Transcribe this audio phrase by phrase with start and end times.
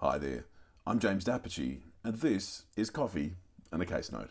[0.00, 0.44] Hi there,
[0.86, 3.32] I'm James D'Apice, and this is Coffee
[3.72, 4.30] and a Case Note.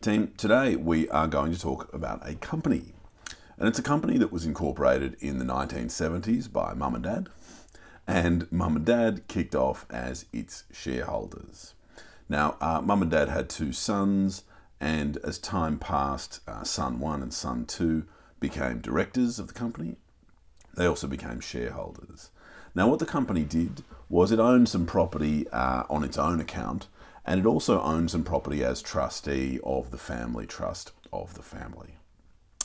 [0.00, 2.92] Team, today we are going to talk about a company.
[3.58, 7.28] And it's a company that was incorporated in the 1970s by mum and dad.
[8.06, 11.74] And mum and dad kicked off as its shareholders.
[12.28, 14.44] Now, uh, mum and dad had two sons,
[14.80, 18.04] and as time passed, uh, son one and son two
[18.40, 19.96] became directors of the company.
[20.76, 22.30] They also became shareholders.
[22.74, 26.88] Now, what the company did was it owned some property uh, on its own account,
[27.24, 31.96] and it also owned some property as trustee of the family trust of the family.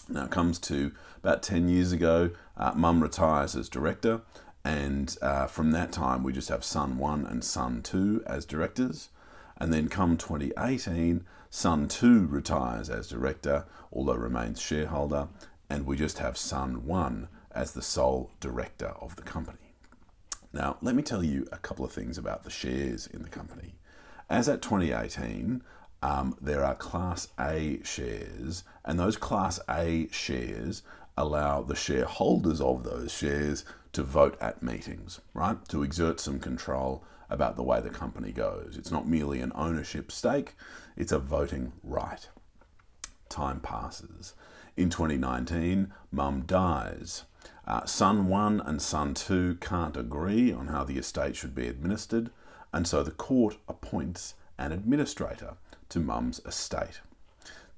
[0.10, 0.92] Now, it comes to
[1.24, 4.22] about 10 years ago, uh, mum retires as director,
[4.66, 9.10] and uh, from that time, we just have son one and son two as directors.
[9.58, 15.28] And then come 2018, son two retires as director, although remains shareholder,
[15.70, 19.58] and we just have son one as the sole director of the company.
[20.54, 23.76] Now, let me tell you a couple of things about the shares in the company.
[24.30, 25.64] As at 2018,
[26.04, 30.84] um, there are Class A shares, and those Class A shares
[31.18, 35.58] allow the shareholders of those shares to vote at meetings, right?
[35.70, 38.76] To exert some control about the way the company goes.
[38.78, 40.56] It's not merely an ownership stake,
[40.96, 42.28] it's a voting right.
[43.30, 44.34] Time passes.
[44.76, 47.24] In 2019, mum dies.
[47.66, 52.30] Uh, son 1 and son 2 can't agree on how the estate should be administered,
[52.74, 55.56] and so the court appoints an administrator
[55.90, 57.02] to mum's estate.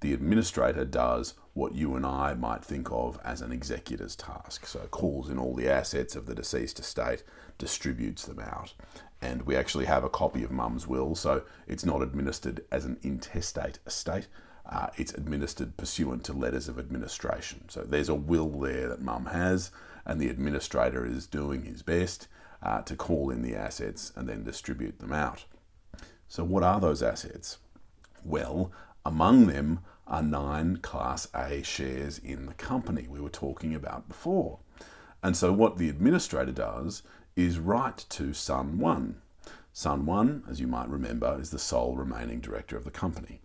[0.03, 4.65] The administrator does what you and I might think of as an executor's task.
[4.65, 7.23] So calls in all the assets of the deceased estate,
[7.57, 8.73] distributes them out,
[9.21, 12.99] and we actually have a copy of Mum's will, so it's not administered as an
[13.01, 14.27] intestate estate.
[14.65, 17.69] Uh, it's administered pursuant to letters of administration.
[17.69, 19.71] So there's a will there that Mum has,
[20.05, 22.27] and the administrator is doing his best
[22.61, 25.45] uh, to call in the assets and then distribute them out.
[26.27, 27.59] So, what are those assets?
[28.25, 28.69] Well,
[29.05, 34.59] among them are nine Class A shares in the company we were talking about before.
[35.21, 37.03] And so, what the administrator does
[37.35, 39.15] is write to Son 1.
[39.71, 43.41] Son 1, as you might remember, is the sole remaining director of the company.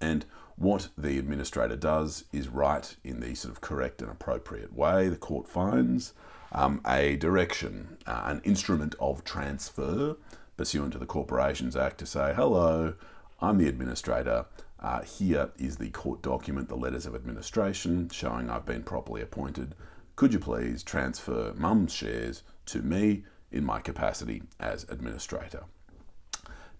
[0.00, 0.24] And
[0.56, 5.16] what the administrator does is write in the sort of correct and appropriate way, the
[5.16, 6.14] court finds,
[6.52, 10.16] um, a direction, uh, an instrument of transfer
[10.56, 12.94] pursuant to the Corporations Act to say, hello,
[13.40, 14.46] I'm the administrator.
[14.82, 19.74] Uh, here is the court document, the letters of administration showing I've been properly appointed.
[20.16, 25.64] Could you please transfer mum's shares to me in my capacity as administrator.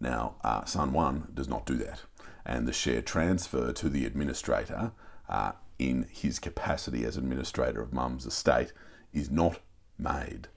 [0.01, 2.03] Now, uh, Son 1 does not do that,
[2.45, 4.93] and the share transfer to the administrator
[5.29, 8.73] uh, in his capacity as administrator of Mum's estate
[9.13, 9.59] is not
[9.99, 10.49] made.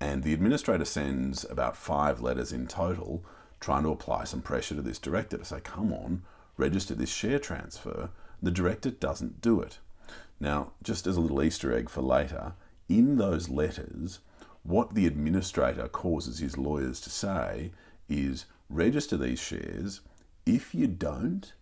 [0.00, 3.24] And the administrator sends about five letters in total
[3.60, 6.22] trying to apply some pressure to this director to say, come on,
[6.56, 8.10] register this share transfer.
[8.42, 9.78] The director doesn't do it.
[10.40, 12.54] Now, just as a little Easter egg for later,
[12.88, 14.20] in those letters,
[14.62, 17.72] what the administrator causes his lawyers to say
[18.08, 20.00] is register these shares.
[20.46, 21.52] If you don't,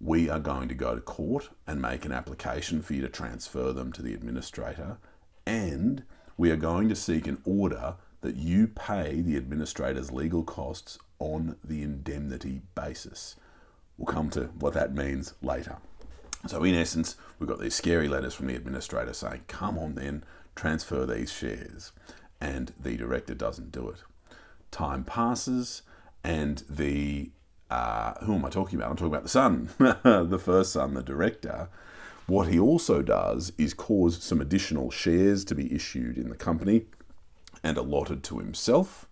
[0.00, 3.72] we are going to go to court and make an application for you to transfer
[3.72, 4.98] them to the administrator,
[5.46, 6.04] and
[6.36, 11.56] we are going to seek an order that you pay the administrator's legal costs on
[11.64, 13.36] the indemnity basis.
[13.98, 15.76] We'll come to what that means later.
[16.46, 20.24] So, in essence, we've got these scary letters from the administrator saying, come on then,
[20.54, 21.92] transfer these shares
[22.40, 24.02] and the director doesn't do it.
[24.70, 25.82] Time passes,
[26.22, 27.30] and the
[27.70, 28.90] uh, who am I talking about?
[28.90, 31.68] I'm talking about the son, the first son, the director.
[32.26, 36.86] What he also does is cause some additional shares to be issued in the company
[37.62, 39.08] and allotted to himself,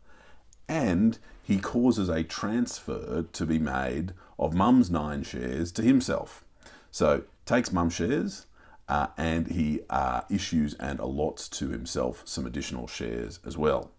[0.69, 6.45] and he causes a transfer to be made of mum's nine shares to himself.
[6.91, 8.47] So takes mum shares,
[8.89, 13.91] uh, and he uh, issues and allots to himself some additional shares as well.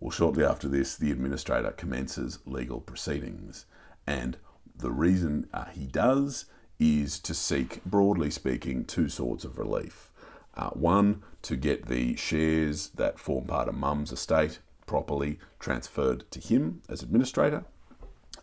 [0.00, 3.66] Well, shortly after this, the administrator commences legal proceedings,
[4.06, 4.36] and
[4.74, 6.46] the reason uh, he does
[6.80, 10.10] is to seek, broadly speaking, two sorts of relief.
[10.54, 14.58] Uh, one, to get the shares that form part of mum's estate
[14.92, 17.64] properly transferred to him as administrator,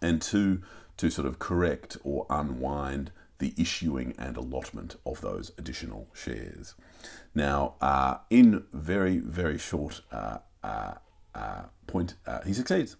[0.01, 0.63] and two,
[0.97, 6.73] to sort of correct or unwind the issuing and allotment of those additional shares.
[7.35, 10.95] Now, uh, in very, very short uh, uh,
[11.35, 12.95] uh point, uh, he succeeds.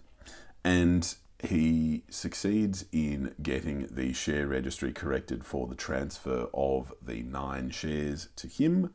[0.63, 7.71] And he succeeds in getting the share registry corrected for the transfer of the nine
[7.71, 8.93] shares to him,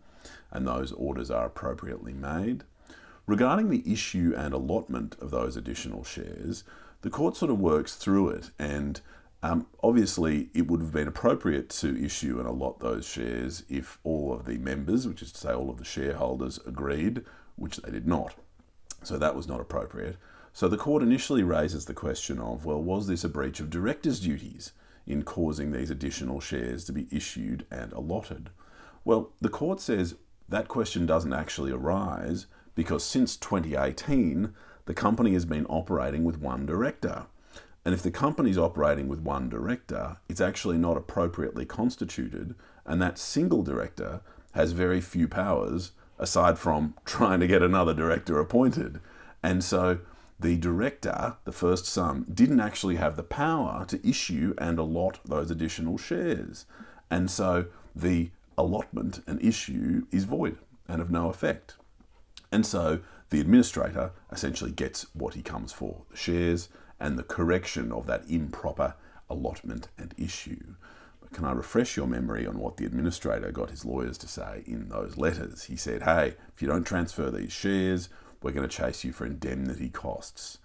[0.53, 2.63] and those orders are appropriately made.
[3.27, 6.65] Regarding the issue and allotment of those additional shares,
[7.01, 9.01] the court sort of works through it, and
[9.43, 14.33] um, obviously it would have been appropriate to issue and allot those shares if all
[14.33, 17.23] of the members, which is to say all of the shareholders, agreed,
[17.57, 18.35] which they did not.
[19.03, 20.17] So that was not appropriate.
[20.53, 24.21] So the court initially raises the question of, well, was this a breach of directors'
[24.21, 24.73] duties
[25.07, 28.51] in causing these additional shares to be issued and allotted?
[29.05, 30.15] Well, the court says
[30.49, 34.53] that question doesn't actually arise because since 2018,
[34.87, 37.27] the company has been operating with one director.
[37.85, 42.55] And if the company's operating with one director, it's actually not appropriately constituted,
[42.87, 44.21] and that single director
[44.53, 49.01] has very few powers aside from trying to get another director appointed.
[49.43, 49.99] And so
[50.39, 55.51] the director, the first son, didn't actually have the power to issue and allot those
[55.51, 56.67] additional shares.
[57.11, 61.77] And so the allotment and issue is void and of no effect.
[62.55, 66.69] And so the administrator essentially gets what he comes for the shares
[67.01, 68.95] and the correction of that improper
[69.29, 70.77] allotment and issue.
[71.21, 74.63] But can I refresh your memory on what the administrator got his lawyers to say
[74.69, 75.65] in those letters?
[75.65, 78.09] He said, hey, if you don't transfer these shares,
[78.41, 80.59] we're going to chase you for indemnity costs.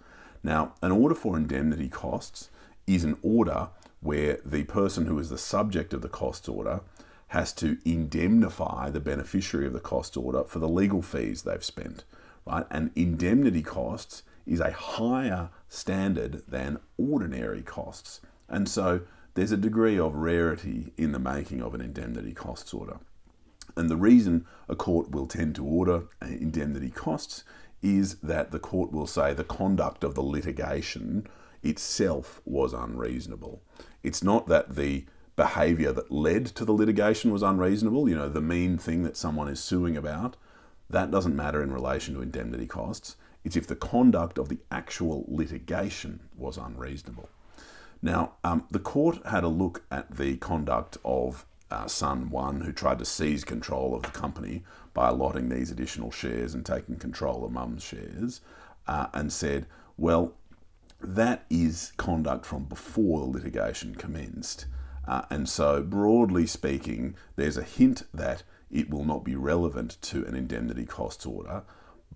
[0.44, 2.50] Now, an order for indemnity costs
[2.86, 6.82] is an order where the person who is the subject of the costs order
[7.30, 12.04] has to indemnify the beneficiary of the cost order for the legal fees they've spent,
[12.44, 12.66] right?
[12.70, 18.20] And indemnity costs is a higher standard than ordinary costs.
[18.48, 19.02] And so
[19.34, 22.98] there's a degree of rarity in the making of an indemnity costs order.
[23.76, 27.44] And the reason a court will tend to order uh, indemnity costs
[27.80, 31.28] is that the court will say the conduct of the litigation
[31.62, 33.62] itself was unreasonable.
[34.02, 35.04] It's not that the
[35.40, 39.48] behaviour that led to the litigation was unreasonable, you know, the mean thing that someone
[39.48, 40.36] is suing about.
[40.90, 43.16] That doesn't matter in relation to indemnity costs.
[43.42, 47.30] It's if the conduct of the actual litigation was unreasonable.
[48.02, 52.72] Now, um, the court had a look at the conduct of uh, son one who
[52.72, 54.62] tried to seize control of the company
[54.92, 58.42] by allotting these additional shares and taking control of mum's shares,
[58.86, 59.64] uh, and said,
[59.96, 60.34] well,
[61.00, 64.66] that is conduct from before the litigation commenced.
[65.10, 70.24] Uh, and so, broadly speaking, there's a hint that it will not be relevant to
[70.24, 71.64] an indemnity costs order.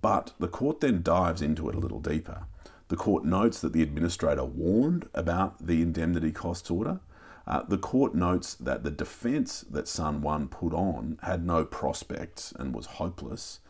[0.00, 2.44] But the court then dives into it a little deeper.
[2.88, 7.00] The court notes that the administrator warned about the indemnity costs order
[7.46, 12.52] uh, the court notes that the defence that Son 1 put on had no prospects
[12.58, 13.60] and was hopeless.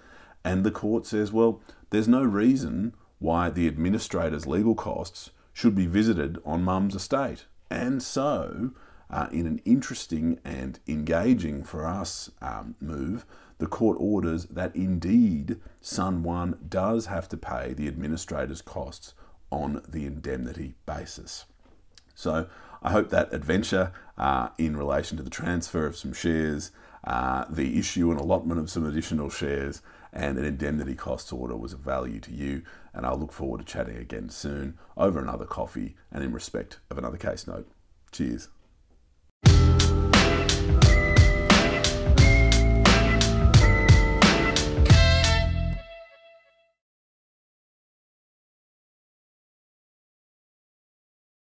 [0.44, 1.60] And the court says, well,
[1.90, 7.46] there's no reason why the administrator's legal costs should be visited on mum's estate.
[7.70, 8.70] And so,
[9.14, 13.24] uh, in an interesting and engaging for us um, move,
[13.58, 19.14] the court orders that indeed Son 1 does have to pay the administrator's costs
[19.52, 21.44] on the indemnity basis.
[22.16, 22.48] So
[22.82, 26.72] I hope that adventure uh, in relation to the transfer of some shares,
[27.04, 29.80] uh, the issue and allotment of some additional shares,
[30.12, 32.62] and an indemnity costs order was of value to you.
[32.92, 36.98] And I'll look forward to chatting again soon over another coffee and in respect of
[36.98, 37.68] another case note.
[38.10, 38.48] Cheers.